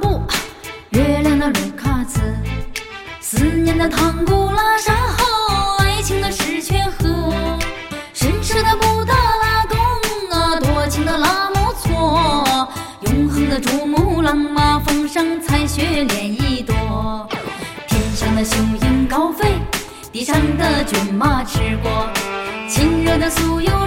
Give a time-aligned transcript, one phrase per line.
[0.00, 0.20] 布
[0.90, 2.20] 月亮的鲁卡兹，
[3.20, 7.32] 思念的唐古拉山，吼爱情的石泉河，
[8.12, 9.78] 神圣的布达拉宫
[10.30, 12.68] 啊，多情的拉木措，
[13.02, 17.28] 永恒的珠穆朗玛峰上采雪莲一朵，
[17.88, 19.58] 天上的雄鹰高飞，
[20.12, 22.08] 地上的骏马驰过，
[22.68, 23.79] 亲热的酥油。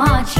[0.00, 0.39] much.